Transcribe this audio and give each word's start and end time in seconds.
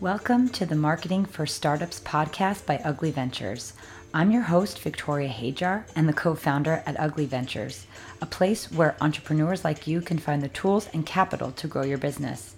Welcome 0.00 0.48
to 0.50 0.64
the 0.64 0.76
Marketing 0.76 1.24
for 1.24 1.44
Startups 1.44 1.98
podcast 1.98 2.64
by 2.66 2.76
Ugly 2.84 3.10
Ventures. 3.10 3.72
I'm 4.14 4.30
your 4.30 4.42
host, 4.42 4.78
Victoria 4.78 5.28
Hajar, 5.28 5.86
and 5.96 6.08
the 6.08 6.12
co 6.12 6.36
founder 6.36 6.84
at 6.86 7.00
Ugly 7.00 7.26
Ventures, 7.26 7.84
a 8.22 8.26
place 8.26 8.70
where 8.70 8.96
entrepreneurs 9.00 9.64
like 9.64 9.88
you 9.88 10.00
can 10.00 10.18
find 10.18 10.40
the 10.40 10.50
tools 10.50 10.88
and 10.92 11.04
capital 11.04 11.50
to 11.50 11.66
grow 11.66 11.82
your 11.82 11.98
business. 11.98 12.54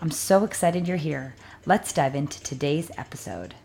I'm 0.00 0.12
so 0.12 0.44
excited 0.44 0.86
you're 0.86 0.96
here. 0.96 1.34
Let's 1.66 1.92
dive 1.92 2.14
into 2.14 2.40
today's 2.44 2.92
episode. 2.96 3.56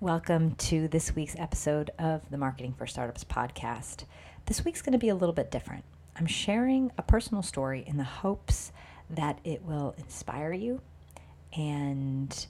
Welcome 0.00 0.56
to 0.56 0.88
this 0.88 1.14
week's 1.14 1.36
episode 1.38 1.90
of 2.00 2.28
the 2.30 2.36
Marketing 2.36 2.74
for 2.76 2.88
Startups 2.88 3.22
podcast. 3.22 4.06
This 4.46 4.64
week's 4.64 4.82
going 4.82 4.94
to 4.94 4.98
be 4.98 5.08
a 5.08 5.14
little 5.14 5.36
bit 5.36 5.52
different. 5.52 5.84
I'm 6.16 6.26
sharing 6.26 6.90
a 6.98 7.02
personal 7.02 7.44
story 7.44 7.84
in 7.86 7.96
the 7.96 8.02
hopes 8.02 8.72
that 9.10 9.38
it 9.44 9.64
will 9.64 9.94
inspire 9.98 10.52
you 10.52 10.80
and 11.52 12.46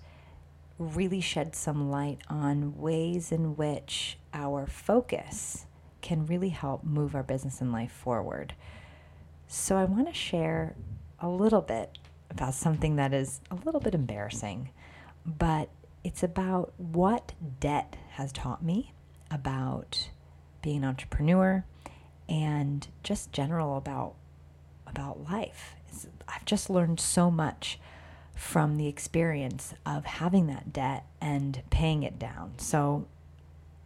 really 0.79 1.21
shed 1.21 1.55
some 1.55 1.91
light 1.91 2.21
on 2.29 2.77
ways 2.79 3.33
in 3.33 3.57
which 3.57 4.19
our 4.33 4.67
focus 4.67 5.67
can 6.01 6.27
really 6.27 6.49
help 6.51 6.85
move 6.85 7.15
our 7.15 7.23
business 7.23 7.61
and 7.61 7.73
life 7.73 7.93
forward. 7.93 8.55
So, 9.47 9.77
I 9.77 9.85
want 9.85 10.07
to 10.09 10.15
share 10.15 10.75
a 11.19 11.29
little 11.29 11.61
bit 11.61 11.99
about 12.31 12.55
something 12.55 12.97
that 12.97 13.13
is 13.13 13.41
a 13.51 13.57
little 13.57 13.81
bit 13.81 13.95
embarrassing, 13.95 14.71
but 15.27 15.69
it's 16.05 16.23
about 16.23 16.73
what 16.79 17.33
debt 17.59 17.97
has 18.13 18.33
taught 18.33 18.63
me 18.63 18.95
about 19.31 20.09
being 20.63 20.79
an 20.79 20.85
entrepreneur 20.85 21.65
and 22.29 22.87
just 23.03 23.33
general 23.33 23.77
about 23.77 24.15
about 24.91 25.31
life. 25.31 25.75
I've 26.29 26.45
just 26.45 26.71
learned 26.71 27.01
so 27.01 27.31
much 27.31 27.79
from 28.35 28.77
the 28.77 28.87
experience 28.87 29.75
of 29.85 30.05
having 30.05 30.47
that 30.47 30.73
debt 30.73 31.05
and 31.21 31.63
paying 31.71 32.03
it 32.03 32.19
down. 32.19 32.55
So 32.59 33.07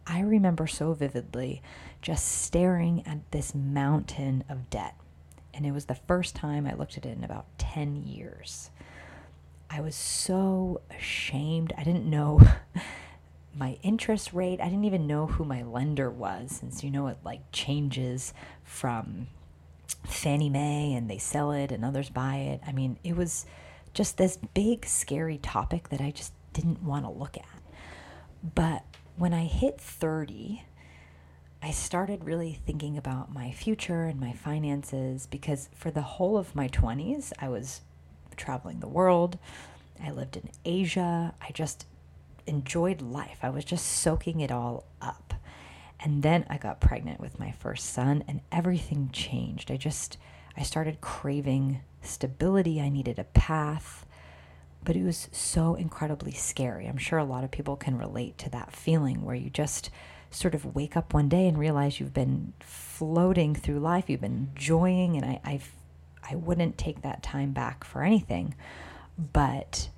I 0.07 0.21
remember 0.21 0.67
so 0.67 0.93
vividly 0.93 1.61
just 2.01 2.43
staring 2.43 3.03
at 3.05 3.31
this 3.31 3.55
mountain 3.55 4.43
of 4.47 4.69
debt. 4.69 4.95
And 5.53 5.65
it 5.65 5.71
was 5.71 5.85
the 5.85 5.95
first 5.95 6.35
time 6.35 6.67
I 6.67 6.73
looked 6.73 6.97
at 6.97 7.05
it 7.05 7.17
in 7.17 7.23
about 7.23 7.45
10 7.57 8.03
years. 8.03 8.69
I 9.69 9.81
was 9.81 9.95
so 9.95 10.81
ashamed. 10.97 11.73
I 11.77 11.83
didn't 11.83 12.09
know 12.09 12.39
my 13.55 13.77
interest 13.81 14.33
rate. 14.33 14.61
I 14.61 14.65
didn't 14.65 14.85
even 14.85 15.07
know 15.07 15.27
who 15.27 15.43
my 15.43 15.63
lender 15.63 16.09
was, 16.09 16.51
since 16.51 16.83
you 16.83 16.91
know 16.91 17.07
it 17.07 17.17
like 17.23 17.51
changes 17.51 18.33
from 18.63 19.27
Fannie 20.03 20.49
Mae 20.49 20.93
and 20.93 21.09
they 21.09 21.17
sell 21.17 21.51
it 21.51 21.71
and 21.71 21.83
others 21.83 22.09
buy 22.09 22.37
it. 22.37 22.61
I 22.65 22.71
mean, 22.71 22.97
it 23.03 23.15
was 23.15 23.45
just 23.93 24.17
this 24.17 24.37
big, 24.53 24.85
scary 24.85 25.37
topic 25.37 25.89
that 25.89 26.01
I 26.01 26.11
just 26.11 26.33
didn't 26.53 26.83
want 26.83 27.05
to 27.05 27.11
look 27.11 27.37
at. 27.37 27.45
But 28.55 28.83
when 29.17 29.33
I 29.33 29.45
hit 29.45 29.79
30, 29.79 30.63
I 31.63 31.71
started 31.71 32.23
really 32.23 32.59
thinking 32.65 32.97
about 32.97 33.33
my 33.33 33.51
future 33.51 34.03
and 34.03 34.19
my 34.19 34.33
finances 34.33 35.25
because 35.25 35.69
for 35.73 35.89
the 35.89 36.01
whole 36.01 36.37
of 36.37 36.55
my 36.55 36.67
20s, 36.67 37.33
I 37.39 37.49
was 37.49 37.81
traveling 38.35 38.81
the 38.81 38.87
world. 38.87 39.39
I 40.03 40.11
lived 40.11 40.37
in 40.37 40.49
Asia. 40.63 41.33
I 41.41 41.51
just 41.51 41.87
enjoyed 42.45 43.01
life. 43.01 43.39
I 43.41 43.49
was 43.49 43.65
just 43.65 43.85
soaking 43.85 44.41
it 44.41 44.51
all 44.51 44.85
up. 45.01 45.24
And 45.99 46.23
then 46.23 46.45
I 46.49 46.57
got 46.57 46.81
pregnant 46.81 47.19
with 47.19 47.39
my 47.39 47.51
first 47.51 47.91
son 47.91 48.23
and 48.27 48.41
everything 48.51 49.09
changed. 49.11 49.71
I 49.71 49.77
just 49.77 50.17
I 50.57 50.63
started 50.63 51.01
craving 51.01 51.81
stability. 52.01 52.81
I 52.81 52.89
needed 52.89 53.19
a 53.19 53.23
path. 53.23 54.05
But 54.83 54.95
it 54.95 55.03
was 55.03 55.29
so 55.31 55.73
incredibly 55.75 56.31
scary. 56.31 56.85
I'm 56.85 56.97
sure 56.97 57.17
a 57.17 57.23
lot 57.23 57.43
of 57.43 57.51
people 57.51 57.75
can 57.75 57.97
relate 57.97 58.37
to 58.39 58.49
that 58.51 58.71
feeling 58.71 59.23
where 59.23 59.35
you 59.35 59.49
just 59.49 59.89
sort 60.29 60.53
of 60.53 60.75
wake 60.75 60.95
up 60.95 61.13
one 61.13 61.29
day 61.29 61.47
and 61.47 61.57
realize 61.57 61.99
you've 61.99 62.13
been 62.13 62.53
floating 62.59 63.55
through 63.55 63.79
life, 63.79 64.09
you've 64.09 64.21
been 64.21 64.49
enjoying, 64.53 65.15
and 65.15 65.25
I 65.25 65.39
I've, 65.43 65.71
I 66.29 66.35
wouldn't 66.35 66.77
take 66.77 67.01
that 67.01 67.23
time 67.23 67.51
back 67.51 67.83
for 67.83 68.03
anything. 68.03 68.53
But 69.17 69.89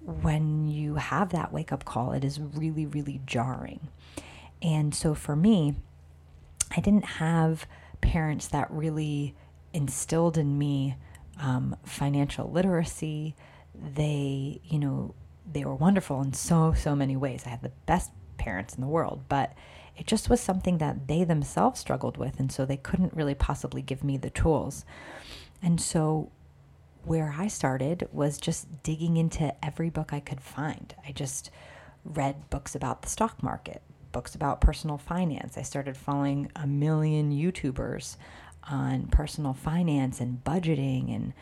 when 0.00 0.68
you 0.68 0.96
have 0.96 1.30
that 1.30 1.52
wake 1.52 1.72
up 1.72 1.84
call, 1.84 2.12
it 2.12 2.24
is 2.24 2.40
really, 2.40 2.86
really 2.86 3.20
jarring. 3.26 3.88
And 4.62 4.94
so 4.94 5.14
for 5.14 5.36
me, 5.36 5.76
I 6.76 6.80
didn't 6.80 7.04
have 7.04 7.66
parents 8.00 8.48
that 8.48 8.70
really 8.70 9.34
instilled 9.72 10.38
in 10.38 10.58
me 10.58 10.96
um, 11.40 11.76
financial 11.84 12.50
literacy. 12.50 13.34
They, 13.74 14.60
you 14.64 14.78
know, 14.78 15.14
they 15.50 15.64
were 15.64 15.74
wonderful 15.74 16.20
in 16.22 16.32
so, 16.32 16.72
so 16.72 16.96
many 16.96 17.16
ways. 17.16 17.42
I 17.46 17.50
had 17.50 17.62
the 17.62 17.72
best 17.86 18.10
parents 18.38 18.74
in 18.74 18.80
the 18.80 18.86
world, 18.88 19.24
but 19.28 19.54
it 19.96 20.06
just 20.06 20.28
was 20.28 20.40
something 20.40 20.78
that 20.78 21.08
they 21.08 21.24
themselves 21.24 21.80
struggled 21.80 22.16
with. 22.16 22.38
And 22.38 22.50
so 22.50 22.64
they 22.64 22.76
couldn't 22.76 23.14
really 23.14 23.34
possibly 23.34 23.82
give 23.82 24.02
me 24.02 24.16
the 24.16 24.30
tools. 24.30 24.84
And 25.62 25.80
so 25.80 26.30
where 27.04 27.34
I 27.38 27.48
started 27.48 28.08
was 28.12 28.38
just 28.38 28.82
digging 28.82 29.16
into 29.16 29.54
every 29.64 29.90
book 29.90 30.12
I 30.12 30.20
could 30.20 30.40
find. 30.40 30.94
I 31.06 31.12
just 31.12 31.50
read 32.04 32.50
books 32.50 32.74
about 32.74 33.02
the 33.02 33.08
stock 33.08 33.42
market, 33.42 33.82
books 34.12 34.34
about 34.34 34.60
personal 34.60 34.98
finance. 34.98 35.56
I 35.56 35.62
started 35.62 35.96
following 35.96 36.50
a 36.56 36.66
million 36.66 37.32
YouTubers 37.32 38.16
on 38.68 39.06
personal 39.06 39.52
finance 39.52 40.20
and 40.20 40.42
budgeting 40.44 41.14
and 41.14 41.32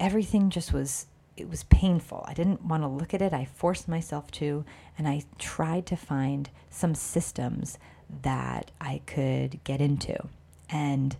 everything 0.00 0.50
just 0.50 0.72
was 0.72 1.06
it 1.34 1.48
was 1.48 1.64
painful. 1.64 2.24
I 2.28 2.34
didn't 2.34 2.62
want 2.62 2.82
to 2.82 2.88
look 2.88 3.14
at 3.14 3.22
it. 3.22 3.32
I 3.32 3.46
forced 3.46 3.88
myself 3.88 4.30
to 4.32 4.64
and 4.98 5.08
I 5.08 5.22
tried 5.38 5.86
to 5.86 5.96
find 5.96 6.50
some 6.68 6.94
systems 6.94 7.78
that 8.22 8.70
I 8.80 9.00
could 9.06 9.64
get 9.64 9.80
into. 9.80 10.28
And 10.68 11.16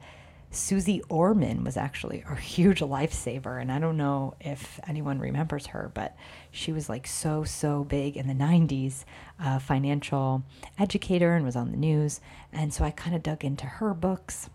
Suze 0.53 1.01
Orman 1.09 1.65
was 1.65 1.79
actually 1.79 2.23
a 2.29 2.37
huge 2.37 2.81
lifesaver. 2.81 3.61
And 3.61 3.73
I 3.73 3.79
don't 3.79 3.97
know 3.97 4.35
if 4.39 4.79
anyone 4.87 5.19
remembers 5.19 5.69
her, 5.69 5.91
but 5.95 6.15
she 6.51 6.73
was 6.73 6.91
like 6.91 7.07
so, 7.07 7.43
so 7.43 7.85
big 7.85 8.19
in 8.19 8.29
the 8.29 8.35
90s, 8.35 9.05
a 9.41 9.59
financial 9.59 10.45
educator 10.79 11.35
and 11.35 11.45
was 11.45 11.57
on 11.57 11.71
the 11.71 11.77
news. 11.79 12.21
And 12.53 12.73
so 12.73 12.85
I 12.85 12.91
kind 12.91 13.17
of 13.17 13.23
dug 13.23 13.45
into 13.45 13.65
her 13.65 13.95
books. 13.95 14.51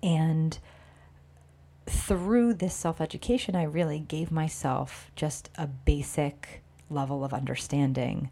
And 0.00 0.56
through 1.86 2.54
this 2.54 2.74
self 2.74 3.00
education, 3.00 3.56
I 3.56 3.64
really 3.64 3.98
gave 3.98 4.30
myself 4.30 5.10
just 5.16 5.50
a 5.56 5.66
basic 5.66 6.62
level 6.88 7.24
of 7.24 7.34
understanding 7.34 8.30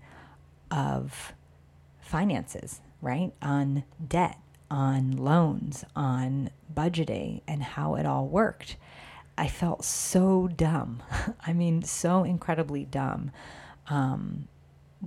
of 0.70 1.32
finances, 2.00 2.80
right? 3.00 3.32
On 3.42 3.82
debt 4.06 4.38
on 4.72 5.14
loans, 5.18 5.84
on 5.94 6.48
budgeting, 6.72 7.42
and 7.46 7.62
how 7.62 7.94
it 7.94 8.06
all 8.06 8.26
worked. 8.26 8.76
I 9.36 9.46
felt 9.46 9.84
so 9.84 10.48
dumb. 10.48 11.02
I 11.46 11.52
mean, 11.52 11.82
so 11.82 12.24
incredibly 12.24 12.86
dumb. 12.86 13.32
Um, 13.88 14.48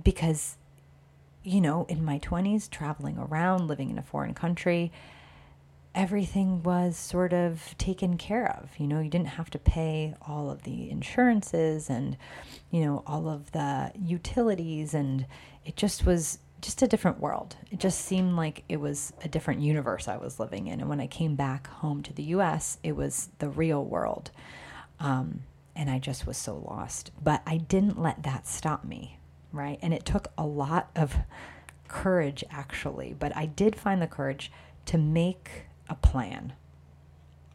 because, 0.00 0.56
you 1.42 1.60
know, 1.60 1.84
in 1.88 2.04
my 2.04 2.20
20s, 2.20 2.70
traveling 2.70 3.18
around, 3.18 3.66
living 3.66 3.90
in 3.90 3.98
a 3.98 4.02
foreign 4.02 4.34
country, 4.34 4.92
everything 5.96 6.62
was 6.62 6.96
sort 6.96 7.32
of 7.32 7.74
taken 7.76 8.16
care 8.16 8.48
of. 8.48 8.70
You 8.78 8.86
know, 8.86 9.00
you 9.00 9.10
didn't 9.10 9.28
have 9.28 9.50
to 9.50 9.58
pay 9.58 10.14
all 10.28 10.48
of 10.48 10.62
the 10.62 10.88
insurances 10.90 11.90
and, 11.90 12.16
you 12.70 12.84
know, 12.84 13.02
all 13.04 13.28
of 13.28 13.50
the 13.50 13.90
utilities. 13.98 14.94
And 14.94 15.26
it 15.64 15.74
just 15.74 16.06
was 16.06 16.38
just 16.60 16.82
a 16.82 16.86
different 16.86 17.20
world. 17.20 17.56
It 17.70 17.78
just 17.78 18.00
seemed 18.04 18.34
like 18.36 18.64
it 18.68 18.78
was 18.78 19.12
a 19.22 19.28
different 19.28 19.60
universe 19.60 20.08
I 20.08 20.16
was 20.16 20.40
living 20.40 20.66
in. 20.68 20.80
And 20.80 20.88
when 20.88 21.00
I 21.00 21.06
came 21.06 21.34
back 21.34 21.68
home 21.68 22.02
to 22.02 22.12
the 22.12 22.22
US, 22.24 22.78
it 22.82 22.96
was 22.96 23.28
the 23.38 23.48
real 23.48 23.84
world. 23.84 24.30
Um, 24.98 25.42
and 25.74 25.90
I 25.90 25.98
just 25.98 26.26
was 26.26 26.36
so 26.36 26.56
lost. 26.56 27.10
But 27.22 27.42
I 27.46 27.58
didn't 27.58 28.00
let 28.00 28.22
that 28.22 28.46
stop 28.46 28.84
me, 28.84 29.18
right? 29.52 29.78
And 29.82 29.92
it 29.92 30.04
took 30.04 30.28
a 30.38 30.46
lot 30.46 30.90
of 30.96 31.16
courage, 31.88 32.42
actually. 32.50 33.14
But 33.18 33.36
I 33.36 33.46
did 33.46 33.76
find 33.76 34.00
the 34.00 34.06
courage 34.06 34.50
to 34.86 34.98
make 34.98 35.66
a 35.88 35.94
plan, 35.94 36.54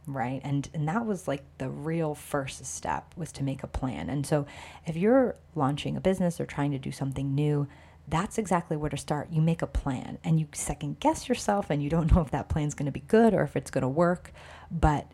right 0.07 0.42
and 0.44 0.69
and 0.74 0.88
that 0.88 1.06
was 1.06 1.27
like 1.27 1.44
the 1.57 1.69
real 1.69 2.15
first 2.15 2.65
step 2.65 3.13
was 3.15 3.31
to 3.31 3.44
make 3.44 3.63
a 3.63 3.68
plan 3.68 4.09
and 4.09 4.25
so 4.25 4.45
if 4.86 4.95
you're 4.95 5.36
launching 5.56 5.95
a 5.95 6.01
business 6.01 6.39
or 6.39 6.45
trying 6.45 6.71
to 6.71 6.80
do 6.80 6.92
something 6.92 7.36
new 7.36 7.68
that's 8.07 8.38
exactly 8.38 8.75
where 8.75 8.89
to 8.89 8.98
start. 8.98 9.30
You 9.31 9.42
make 9.42 9.62
a 9.62 9.68
plan 9.68 10.18
and 10.24 10.39
you 10.39 10.48
second 10.53 11.00
guess 11.00 11.30
yourself 11.30 11.69
and 11.69 11.81
you 11.81 11.89
don't 11.89 12.13
know 12.13 12.21
if 12.21 12.31
that 12.31 12.50
plan's 12.50 12.74
going 12.74 12.88
to 12.88 12.92
be 12.92 13.01
good 13.01 13.33
or 13.33 13.44
if 13.44 13.56
it's 13.56 13.71
going 13.71 13.83
to 13.83 13.88
work. 13.88 14.33
But 14.69 15.12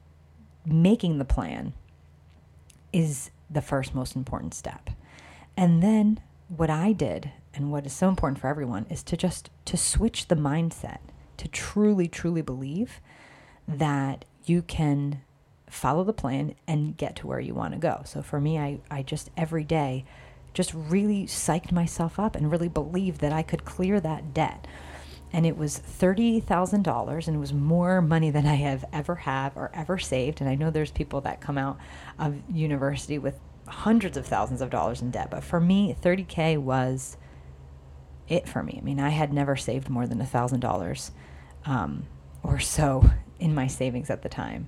making 0.66 1.18
the 1.18 1.26
plan 1.26 1.74
is 2.92 3.30
the 3.50 3.62
first 3.62 3.94
most 3.94 4.16
important 4.16 4.54
step. 4.54 4.90
And 5.56 5.82
then 5.82 6.20
what 6.48 6.70
I 6.70 6.92
did 6.94 7.32
and 7.54 7.72
what 7.72 7.86
is 7.86 7.94
so 7.94 8.10
important 8.10 8.40
for 8.40 8.48
everyone 8.48 8.86
is 8.90 9.04
to 9.04 9.18
just 9.18 9.50
to 9.66 9.78
switch 9.78 10.28
the 10.28 10.36
mindset 10.36 11.00
to 11.38 11.48
truly 11.48 12.08
truly 12.08 12.42
believe 12.42 13.00
that 13.68 14.26
you 14.46 14.62
can 14.62 15.22
follow 15.70 16.04
the 16.04 16.14
plan 16.14 16.56
and 16.68 16.96
get 16.98 17.16
to 17.18 17.28
where 17.28 17.40
you 17.40 17.54
want 17.54 17.74
to 17.74 17.80
go. 17.80 18.02
So 18.06 18.22
for 18.22 18.40
me, 18.40 18.58
I, 18.58 18.80
I 18.90 19.04
just 19.04 19.30
every 19.36 19.64
day 19.64 20.06
just 20.54 20.74
really 20.74 21.26
psyched 21.26 21.72
myself 21.72 22.20
up 22.20 22.36
and 22.36 22.52
really 22.52 22.68
believed 22.68 23.22
that 23.22 23.34
I 23.34 23.44
could 23.44 23.66
clear 23.66 24.00
that 24.00 24.34
debt. 24.34 24.68
And 25.34 25.46
it 25.46 25.58
was 25.58 25.80
$30,000 25.80 27.28
and 27.28 27.36
it 27.36 27.40
was 27.40 27.54
more 27.54 28.02
money 28.02 28.32
than 28.32 28.48
I 28.48 28.56
have 28.56 28.86
ever 28.94 29.16
have 29.16 29.58
or 29.58 29.72
ever 29.74 29.98
saved. 29.98 30.40
And 30.42 30.50
I 30.50 30.56
know 30.56 30.72
there's 30.72 30.92
people 30.92 31.22
that 31.22 31.42
come 31.42 31.58
out 31.58 31.78
of 32.18 32.42
university 32.50 33.20
with 33.20 33.38
hundreds 33.68 34.16
of 34.18 34.26
thousands 34.26 34.62
of 34.62 34.70
dollars 34.70 35.02
in 35.02 35.12
debt, 35.12 35.30
but 35.30 35.44
for 35.44 35.60
me, 35.60 35.96
30K 36.02 36.58
was 36.58 37.18
it 38.28 38.48
for 38.48 38.64
me. 38.64 38.78
I 38.78 38.82
mean, 38.84 39.00
I 39.00 39.10
had 39.10 39.34
never 39.34 39.56
saved 39.56 39.90
more 39.90 40.08
than 40.08 40.20
$1,000 40.20 41.12
um, 41.66 42.06
or 42.44 42.60
so 42.60 43.10
in 43.40 43.54
my 43.54 43.68
savings 43.68 44.10
at 44.10 44.22
the 44.22 44.30
time. 44.30 44.68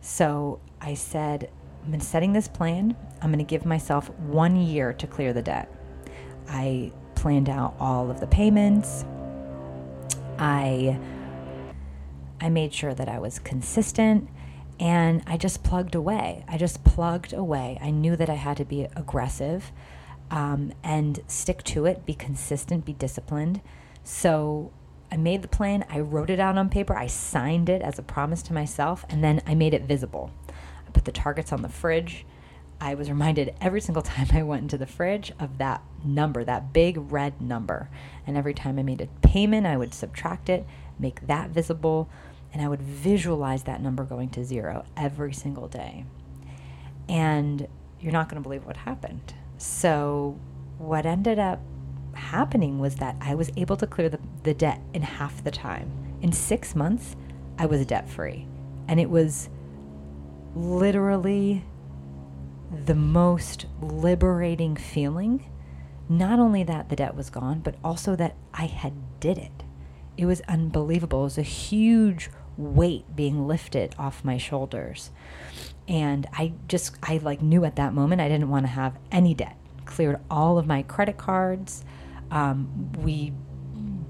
So 0.00 0.60
I 0.80 0.94
said, 0.94 1.50
I'm 1.84 1.90
been 1.90 2.00
setting 2.00 2.32
this 2.32 2.48
plan. 2.48 2.96
I'm 3.22 3.30
going 3.30 3.38
to 3.38 3.44
give 3.44 3.64
myself 3.64 4.10
one 4.18 4.56
year 4.56 4.92
to 4.92 5.06
clear 5.06 5.32
the 5.32 5.42
debt. 5.42 5.72
I 6.48 6.92
planned 7.14 7.48
out 7.48 7.74
all 7.80 8.10
of 8.10 8.20
the 8.20 8.26
payments. 8.26 9.04
I 10.38 10.98
I 12.40 12.48
made 12.48 12.72
sure 12.72 12.94
that 12.94 13.08
I 13.08 13.18
was 13.18 13.40
consistent 13.40 14.28
and 14.78 15.22
I 15.26 15.36
just 15.36 15.64
plugged 15.64 15.94
away. 15.94 16.44
I 16.46 16.56
just 16.56 16.84
plugged 16.84 17.32
away. 17.32 17.78
I 17.82 17.90
knew 17.90 18.14
that 18.16 18.30
I 18.30 18.34
had 18.34 18.56
to 18.58 18.64
be 18.64 18.86
aggressive 18.94 19.72
um, 20.30 20.72
and 20.84 21.20
stick 21.26 21.64
to 21.64 21.86
it, 21.86 22.06
be 22.06 22.14
consistent, 22.14 22.84
be 22.84 22.92
disciplined. 22.92 23.60
So 24.04 24.72
I 25.10 25.16
made 25.16 25.42
the 25.42 25.48
plan, 25.48 25.84
I 25.88 26.00
wrote 26.00 26.30
it 26.30 26.38
out 26.38 26.56
on 26.56 26.68
paper, 26.68 26.96
I 26.96 27.06
signed 27.06 27.68
it 27.68 27.82
as 27.82 27.98
a 27.98 28.02
promise 28.02 28.42
to 28.44 28.52
myself, 28.52 29.04
and 29.08 29.24
then 29.24 29.42
I 29.46 29.54
made 29.54 29.74
it 29.74 29.82
visible. 29.82 30.30
I 30.88 30.90
put 30.90 31.04
the 31.04 31.12
targets 31.12 31.52
on 31.52 31.62
the 31.62 31.68
fridge. 31.68 32.24
I 32.80 32.94
was 32.94 33.08
reminded 33.08 33.54
every 33.60 33.80
single 33.80 34.02
time 34.14 34.28
I 34.32 34.42
went 34.42 34.62
into 34.62 34.78
the 34.78 34.86
fridge 34.86 35.32
of 35.38 35.58
that 35.58 35.82
number, 36.04 36.44
that 36.44 36.72
big 36.72 37.12
red 37.12 37.40
number. 37.40 37.90
And 38.26 38.36
every 38.36 38.54
time 38.54 38.78
I 38.78 38.82
made 38.82 39.00
a 39.00 39.06
payment, 39.26 39.66
I 39.66 39.76
would 39.76 39.94
subtract 39.94 40.48
it, 40.48 40.66
make 40.98 41.26
that 41.26 41.50
visible, 41.50 42.08
and 42.52 42.62
I 42.62 42.68
would 42.68 42.82
visualize 42.82 43.64
that 43.64 43.82
number 43.82 44.04
going 44.04 44.30
to 44.30 44.44
zero 44.44 44.84
every 44.96 45.34
single 45.34 45.68
day. 45.68 46.04
And 47.08 47.68
you're 48.00 48.12
not 48.12 48.28
going 48.28 48.42
to 48.42 48.46
believe 48.46 48.64
what 48.64 48.78
happened. 48.78 49.34
So, 49.58 50.38
what 50.78 51.04
ended 51.04 51.38
up 51.38 51.60
happening 52.14 52.78
was 52.78 52.96
that 52.96 53.16
I 53.20 53.34
was 53.34 53.50
able 53.56 53.76
to 53.76 53.86
clear 53.86 54.08
the, 54.08 54.20
the 54.44 54.54
debt 54.54 54.80
in 54.94 55.02
half 55.02 55.42
the 55.42 55.50
time. 55.50 55.90
In 56.22 56.32
six 56.32 56.74
months, 56.74 57.16
I 57.58 57.66
was 57.66 57.84
debt 57.86 58.08
free. 58.08 58.46
And 58.86 59.00
it 59.00 59.10
was 59.10 59.50
literally 60.58 61.64
the 62.84 62.94
most 62.94 63.66
liberating 63.80 64.76
feeling. 64.76 65.48
Not 66.08 66.38
only 66.38 66.64
that 66.64 66.88
the 66.88 66.96
debt 66.96 67.14
was 67.14 67.30
gone, 67.30 67.60
but 67.60 67.76
also 67.84 68.16
that 68.16 68.34
I 68.52 68.66
had 68.66 68.92
did 69.20 69.38
it. 69.38 69.62
It 70.16 70.26
was 70.26 70.40
unbelievable. 70.42 71.20
It 71.20 71.24
was 71.24 71.38
a 71.38 71.42
huge 71.42 72.30
weight 72.56 73.14
being 73.14 73.46
lifted 73.46 73.94
off 73.98 74.24
my 74.24 74.36
shoulders. 74.36 75.10
And 75.86 76.26
I 76.32 76.54
just, 76.66 76.96
I 77.02 77.18
like 77.18 77.40
knew 77.40 77.64
at 77.64 77.76
that 77.76 77.94
moment 77.94 78.20
I 78.20 78.28
didn't 78.28 78.50
want 78.50 78.66
to 78.66 78.72
have 78.72 78.98
any 79.12 79.34
debt. 79.34 79.56
Cleared 79.84 80.18
all 80.28 80.58
of 80.58 80.66
my 80.66 80.82
credit 80.82 81.16
cards. 81.16 81.84
Um, 82.30 82.92
we 82.98 83.32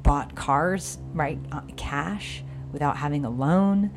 bought 0.03 0.35
cars, 0.35 0.99
right, 1.13 1.39
uh, 1.53 1.61
cash 1.77 2.43
without 2.73 2.97
having 2.97 3.25
a 3.25 3.31
loan. 3.31 3.91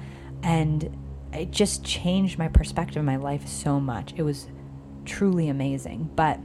And 0.44 0.98
it 1.34 1.52
just 1.52 1.84
changed 1.84 2.38
my 2.38 2.48
perspective 2.48 2.98
of 2.98 3.06
my 3.06 3.16
life 3.16 3.48
so 3.48 3.80
much. 3.80 4.14
It 4.16 4.24
was 4.24 4.48
truly 5.06 5.48
amazing. 5.50 6.12
But 6.16 6.40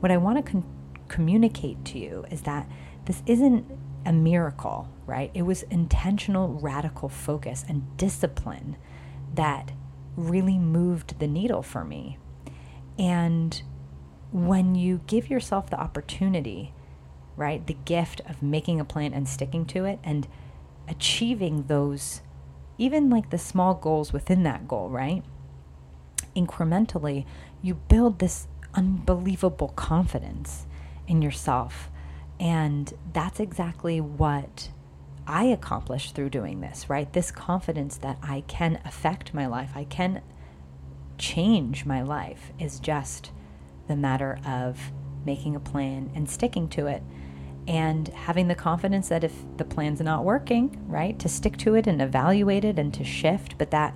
what 0.00 0.10
I 0.10 0.16
want 0.16 0.44
to 0.44 0.50
con- 0.50 0.64
communicate 1.08 1.84
to 1.86 1.98
you 1.98 2.24
is 2.30 2.42
that 2.42 2.68
this 3.04 3.22
isn't 3.26 3.66
a 4.04 4.12
miracle, 4.12 4.88
right? 5.06 5.30
It 5.34 5.42
was 5.42 5.62
intentional, 5.64 6.48
radical 6.48 7.08
focus 7.08 7.64
and 7.68 7.96
discipline 7.96 8.76
that 9.34 9.72
really 10.16 10.58
moved 10.58 11.18
the 11.18 11.28
needle 11.28 11.62
for 11.62 11.84
me. 11.84 12.18
And 12.98 13.62
when 14.30 14.74
you 14.74 15.00
give 15.06 15.30
yourself 15.30 15.70
the 15.70 15.80
opportunity 15.80 16.74
right? 17.36 17.66
The 17.66 17.76
gift 17.84 18.20
of 18.28 18.42
making 18.42 18.80
a 18.80 18.84
plan 18.84 19.14
and 19.14 19.28
sticking 19.28 19.64
to 19.66 19.84
it 19.84 19.98
and 20.04 20.28
achieving 20.88 21.64
those, 21.66 22.22
even 22.82 23.08
like 23.08 23.30
the 23.30 23.38
small 23.38 23.74
goals 23.74 24.12
within 24.12 24.42
that 24.42 24.66
goal, 24.66 24.88
right? 24.88 25.22
Incrementally, 26.34 27.24
you 27.62 27.74
build 27.74 28.18
this 28.18 28.48
unbelievable 28.74 29.68
confidence 29.68 30.66
in 31.06 31.22
yourself. 31.22 31.90
And 32.40 32.92
that's 33.12 33.38
exactly 33.38 34.00
what 34.00 34.70
I 35.28 35.44
accomplished 35.44 36.16
through 36.16 36.30
doing 36.30 36.60
this, 36.60 36.90
right? 36.90 37.12
This 37.12 37.30
confidence 37.30 37.98
that 37.98 38.18
I 38.20 38.40
can 38.48 38.80
affect 38.84 39.32
my 39.32 39.46
life, 39.46 39.70
I 39.76 39.84
can 39.84 40.20
change 41.18 41.84
my 41.84 42.02
life 42.02 42.50
is 42.58 42.80
just 42.80 43.30
the 43.86 43.94
matter 43.94 44.40
of 44.44 44.90
making 45.24 45.54
a 45.54 45.60
plan 45.60 46.10
and 46.16 46.28
sticking 46.28 46.68
to 46.70 46.88
it 46.88 47.04
and 47.68 48.08
having 48.08 48.48
the 48.48 48.54
confidence 48.54 49.08
that 49.08 49.22
if 49.22 49.32
the 49.56 49.64
plan's 49.64 50.00
not 50.00 50.24
working, 50.24 50.84
right, 50.88 51.18
to 51.18 51.28
stick 51.28 51.56
to 51.58 51.74
it 51.74 51.86
and 51.86 52.02
evaluate 52.02 52.64
it 52.64 52.78
and 52.78 52.92
to 52.94 53.04
shift, 53.04 53.56
but 53.58 53.70
that 53.70 53.94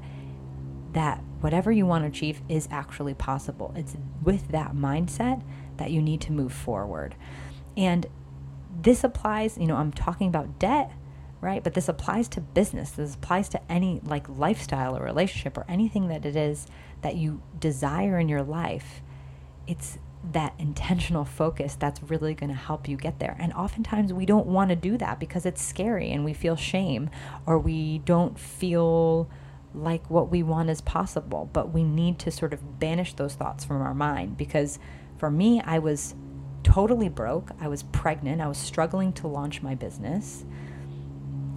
that 0.92 1.22
whatever 1.40 1.70
you 1.70 1.84
want 1.84 2.04
to 2.04 2.08
achieve 2.08 2.40
is 2.48 2.66
actually 2.70 3.12
possible. 3.12 3.72
It's 3.76 3.96
with 4.22 4.48
that 4.48 4.74
mindset 4.74 5.42
that 5.76 5.90
you 5.90 6.00
need 6.00 6.22
to 6.22 6.32
move 6.32 6.52
forward. 6.52 7.14
And 7.76 8.06
this 8.80 9.04
applies, 9.04 9.58
you 9.58 9.66
know, 9.66 9.76
I'm 9.76 9.92
talking 9.92 10.28
about 10.28 10.58
debt, 10.58 10.90
right? 11.42 11.62
But 11.62 11.74
this 11.74 11.88
applies 11.88 12.28
to 12.28 12.40
business. 12.40 12.92
This 12.92 13.14
applies 13.14 13.48
to 13.50 13.70
any 13.70 14.00
like 14.04 14.26
lifestyle 14.28 14.96
or 14.96 15.02
relationship 15.02 15.58
or 15.58 15.66
anything 15.68 16.08
that 16.08 16.24
it 16.24 16.34
is 16.34 16.66
that 17.02 17.16
you 17.16 17.42
desire 17.58 18.18
in 18.18 18.28
your 18.28 18.42
life. 18.42 19.02
It's 19.66 19.98
that 20.32 20.54
intentional 20.58 21.24
focus 21.24 21.76
that's 21.76 22.02
really 22.02 22.34
going 22.34 22.50
to 22.50 22.56
help 22.56 22.88
you 22.88 22.96
get 22.96 23.18
there. 23.18 23.36
And 23.38 23.52
oftentimes 23.52 24.12
we 24.12 24.26
don't 24.26 24.46
want 24.46 24.70
to 24.70 24.76
do 24.76 24.96
that 24.98 25.20
because 25.20 25.46
it's 25.46 25.62
scary 25.62 26.10
and 26.10 26.24
we 26.24 26.32
feel 26.32 26.56
shame 26.56 27.10
or 27.46 27.58
we 27.58 27.98
don't 27.98 28.38
feel 28.38 29.28
like 29.74 30.08
what 30.10 30.30
we 30.30 30.42
want 30.42 30.70
is 30.70 30.80
possible. 30.80 31.48
But 31.52 31.72
we 31.72 31.84
need 31.84 32.18
to 32.20 32.30
sort 32.30 32.52
of 32.52 32.80
banish 32.80 33.14
those 33.14 33.34
thoughts 33.34 33.64
from 33.64 33.80
our 33.82 33.94
mind 33.94 34.36
because 34.36 34.78
for 35.18 35.30
me, 35.30 35.60
I 35.64 35.78
was 35.78 36.14
totally 36.62 37.08
broke. 37.08 37.50
I 37.60 37.68
was 37.68 37.84
pregnant. 37.84 38.40
I 38.40 38.48
was 38.48 38.58
struggling 38.58 39.12
to 39.14 39.28
launch 39.28 39.62
my 39.62 39.74
business. 39.74 40.44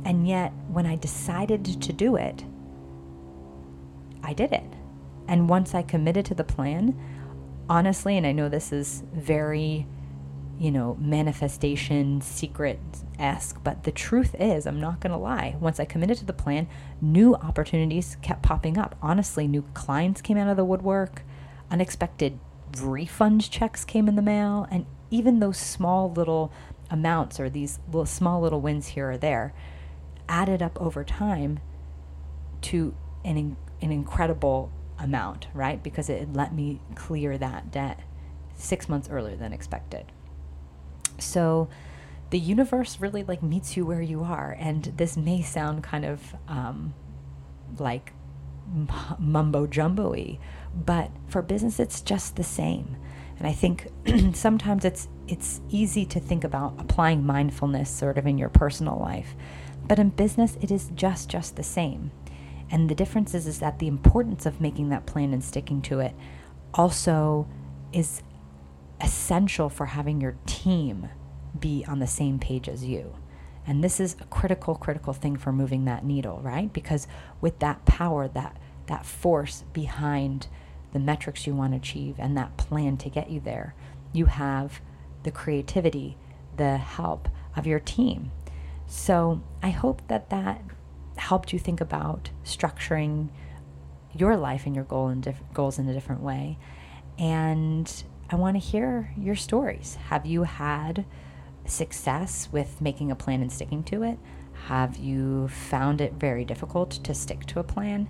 And 0.05 0.27
yet, 0.27 0.53
when 0.69 0.85
I 0.85 0.95
decided 0.95 1.65
to 1.81 1.93
do 1.93 2.15
it, 2.15 2.45
I 4.23 4.33
did 4.33 4.53
it. 4.53 4.63
And 5.27 5.49
once 5.49 5.75
I 5.75 5.81
committed 5.81 6.25
to 6.27 6.35
the 6.35 6.43
plan, 6.43 6.97
honestly, 7.69 8.17
and 8.17 8.25
I 8.25 8.31
know 8.31 8.49
this 8.49 8.73
is 8.73 9.03
very, 9.13 9.85
you 10.57 10.71
know, 10.71 10.97
manifestation 10.99 12.19
secret 12.21 12.79
esque, 13.19 13.63
but 13.63 13.83
the 13.83 13.91
truth 13.91 14.35
is, 14.39 14.65
I'm 14.65 14.81
not 14.81 14.99
going 14.99 15.11
to 15.11 15.17
lie. 15.17 15.55
Once 15.59 15.79
I 15.79 15.85
committed 15.85 16.17
to 16.17 16.25
the 16.25 16.33
plan, 16.33 16.67
new 16.99 17.35
opportunities 17.35 18.17
kept 18.21 18.41
popping 18.41 18.77
up. 18.77 18.95
Honestly, 19.01 19.47
new 19.47 19.61
clients 19.73 20.21
came 20.21 20.37
out 20.37 20.49
of 20.49 20.57
the 20.57 20.65
woodwork, 20.65 21.21
unexpected 21.69 22.39
refund 22.81 23.49
checks 23.49 23.85
came 23.85 24.07
in 24.07 24.15
the 24.15 24.21
mail, 24.21 24.67
and 24.71 24.85
even 25.11 25.39
those 25.39 25.57
small 25.57 26.11
little 26.11 26.51
amounts 26.89 27.39
or 27.39 27.49
these 27.49 27.79
little, 27.87 28.05
small 28.05 28.41
little 28.41 28.61
wins 28.61 28.87
here 28.87 29.11
or 29.11 29.17
there 29.17 29.53
added 30.27 30.61
up 30.61 30.79
over 30.81 31.03
time 31.03 31.59
to 32.61 32.95
an, 33.23 33.57
an 33.81 33.91
incredible 33.91 34.71
amount, 34.99 35.47
right? 35.53 35.81
Because 35.81 36.09
it 36.09 36.33
let 36.33 36.53
me 36.53 36.81
clear 36.95 37.37
that 37.37 37.71
debt 37.71 37.99
six 38.55 38.89
months 38.89 39.09
earlier 39.09 39.35
than 39.35 39.53
expected. 39.53 40.11
So 41.17 41.69
the 42.29 42.39
universe 42.39 42.99
really 42.99 43.23
like 43.23 43.41
meets 43.41 43.75
you 43.75 43.85
where 43.85 44.01
you 44.01 44.23
are. 44.23 44.55
And 44.59 44.83
this 44.83 45.17
may 45.17 45.41
sound 45.41 45.83
kind 45.83 46.05
of 46.05 46.35
um, 46.47 46.93
like 47.77 48.13
mumbo 49.19 49.67
jumbo 49.67 50.15
but 50.73 51.09
for 51.27 51.41
business, 51.41 51.79
it's 51.79 52.01
just 52.01 52.35
the 52.35 52.43
same. 52.43 52.97
And 53.37 53.47
I 53.47 53.53
think 53.53 53.87
sometimes 54.35 54.85
it's 54.85 55.07
it's 55.27 55.61
easy 55.69 56.05
to 56.05 56.19
think 56.19 56.43
about 56.43 56.75
applying 56.77 57.25
mindfulness 57.25 57.89
sort 57.89 58.17
of 58.17 58.27
in 58.27 58.37
your 58.37 58.49
personal 58.49 58.99
life. 58.99 59.35
But 59.87 59.99
in 59.99 60.09
business, 60.09 60.57
it 60.61 60.71
is 60.71 60.91
just 60.95 61.29
just 61.29 61.55
the 61.55 61.63
same. 61.63 62.11
And 62.71 62.89
the 62.89 62.95
difference 62.95 63.33
is, 63.33 63.47
is 63.47 63.59
that 63.59 63.79
the 63.79 63.87
importance 63.87 64.45
of 64.45 64.61
making 64.61 64.89
that 64.89 65.05
plan 65.05 65.33
and 65.33 65.43
sticking 65.43 65.81
to 65.83 65.99
it 65.99 66.13
also 66.73 67.47
is 67.91 68.21
essential 69.01 69.69
for 69.69 69.87
having 69.87 70.21
your 70.21 70.35
team 70.45 71.09
be 71.59 71.83
on 71.87 71.99
the 71.99 72.07
same 72.07 72.37
page 72.37 72.69
as 72.69 72.83
you. 72.83 73.15
And 73.65 73.83
this 73.83 73.99
is 73.99 74.15
a 74.19 74.25
critical, 74.25 74.75
critical 74.75 75.13
thing 75.13 75.35
for 75.37 75.51
moving 75.51 75.85
that 75.85 76.03
needle, 76.03 76.39
right? 76.41 76.71
Because 76.71 77.07
with 77.41 77.59
that 77.59 77.85
power, 77.85 78.27
that 78.29 78.57
that 78.87 79.05
force 79.05 79.63
behind 79.71 80.47
the 80.93 80.99
metrics 80.99 81.45
you 81.45 81.53
want 81.53 81.73
to 81.73 81.77
achieve 81.77 82.15
and 82.17 82.35
that 82.35 82.57
plan 82.57 82.97
to 82.97 83.09
get 83.09 83.29
you 83.29 83.39
there. 83.39 83.75
You 84.11 84.25
have 84.25 84.81
the 85.23 85.31
creativity, 85.31 86.17
the 86.57 86.77
help 86.77 87.29
of 87.55 87.67
your 87.67 87.79
team. 87.79 88.31
So 88.87 89.41
I 89.61 89.69
hope 89.69 90.01
that 90.07 90.31
that 90.31 90.61
helped 91.19 91.53
you 91.53 91.59
think 91.59 91.81
about 91.81 92.29
structuring 92.43 93.29
your 94.13 94.37
life 94.37 94.65
and 94.65 94.75
your 94.75 94.85
goal 94.85 95.07
and 95.07 95.23
diff- 95.23 95.41
goals 95.53 95.77
in 95.77 95.87
a 95.87 95.93
different 95.93 96.21
way. 96.21 96.57
And 97.17 97.91
I 98.29 98.35
want 98.35 98.55
to 98.55 98.59
hear 98.59 99.13
your 99.17 99.35
stories. 99.35 99.95
Have 100.09 100.25
you 100.25 100.43
had 100.43 101.05
success 101.65 102.49
with 102.51 102.81
making 102.81 103.11
a 103.11 103.15
plan 103.15 103.41
and 103.41 103.51
sticking 103.51 103.83
to 103.85 104.03
it? 104.03 104.17
Have 104.67 104.97
you 104.97 105.47
found 105.47 106.01
it 106.01 106.13
very 106.13 106.45
difficult 106.45 106.91
to 106.91 107.13
stick 107.13 107.45
to 107.47 107.59
a 107.59 107.63
plan? 107.63 108.09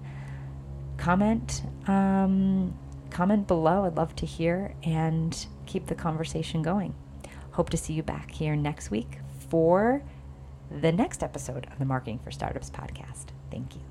Comment, 0.97 1.63
um, 1.87 2.77
comment 3.09 3.47
below. 3.47 3.85
I'd 3.85 3.95
love 3.95 4.15
to 4.17 4.25
hear 4.25 4.75
and 4.83 5.45
keep 5.65 5.87
the 5.87 5.95
conversation 5.95 6.61
going. 6.61 6.95
Hope 7.51 7.69
to 7.69 7.77
see 7.77 7.93
you 7.93 8.03
back 8.03 8.31
here 8.31 8.55
next 8.55 8.91
week 8.91 9.19
for 9.49 10.03
the 10.69 10.91
next 10.91 11.23
episode 11.23 11.67
of 11.71 11.79
the 11.79 11.85
Marketing 11.85 12.19
for 12.19 12.31
Startups 12.31 12.69
podcast. 12.69 13.27
Thank 13.51 13.75
you. 13.75 13.81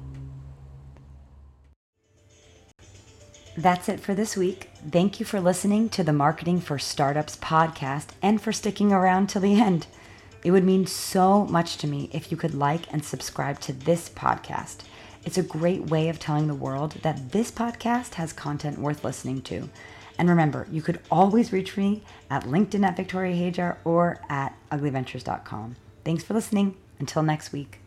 That's 3.56 3.88
it 3.88 3.98
for 3.98 4.14
this 4.14 4.36
week. 4.36 4.70
Thank 4.88 5.18
you 5.18 5.26
for 5.26 5.40
listening 5.40 5.88
to 5.90 6.04
the 6.04 6.12
Marketing 6.12 6.60
for 6.60 6.78
Startups 6.78 7.36
podcast 7.36 8.10
and 8.22 8.40
for 8.40 8.52
sticking 8.52 8.92
around 8.92 9.28
till 9.28 9.42
the 9.42 9.60
end. 9.60 9.88
It 10.44 10.52
would 10.52 10.62
mean 10.62 10.86
so 10.86 11.44
much 11.46 11.76
to 11.78 11.88
me 11.88 12.08
if 12.12 12.30
you 12.30 12.36
could 12.36 12.54
like 12.54 12.92
and 12.92 13.04
subscribe 13.04 13.58
to 13.60 13.72
this 13.72 14.08
podcast. 14.08 14.82
It's 15.24 15.38
a 15.38 15.42
great 15.42 15.90
way 15.90 16.08
of 16.08 16.20
telling 16.20 16.46
the 16.46 16.54
world 16.54 16.92
that 17.02 17.32
this 17.32 17.50
podcast 17.50 18.14
has 18.14 18.32
content 18.32 18.78
worth 18.78 19.02
listening 19.02 19.42
to. 19.42 19.68
And 20.18 20.28
remember, 20.28 20.68
you 20.70 20.80
could 20.80 21.00
always 21.10 21.52
reach 21.52 21.76
me 21.76 22.04
at 22.30 22.44
LinkedIn 22.44 22.86
at 22.86 22.96
Victoria 22.96 23.34
Hajar 23.34 23.78
or 23.84 24.20
at 24.28 24.54
uglyventures.com. 24.70 25.74
Thanks 26.04 26.24
for 26.24 26.34
listening. 26.34 26.76
Until 26.98 27.22
next 27.22 27.52
week. 27.52 27.80